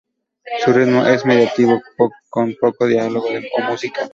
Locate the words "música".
3.61-4.09